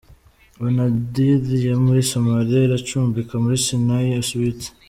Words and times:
Banadir 0.61 1.41
yo 1.69 1.75
muri 1.85 2.01
Somalia 2.11 2.61
iracumbika 2.67 3.33
muri 3.43 3.55
Sinai 3.65 4.09
Suites. 4.29 4.67